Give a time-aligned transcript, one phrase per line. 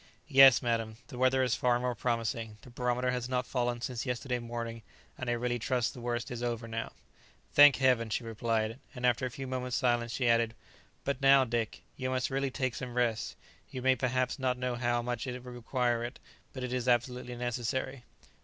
[0.27, 4.39] "Yes, madam, the weather is far more promising; the barometer has not fallen since yesterday
[4.39, 4.81] morning,
[5.15, 6.93] and I really trust the worst is over now."
[7.53, 10.55] "Thank Heaven!" she replied, and after a few moments' silence, she added.
[11.03, 13.35] "But now, Dick, you must really take some rest;
[13.69, 16.17] you may perhaps not know how much you require it;
[16.51, 18.03] but it is absolutely necessary."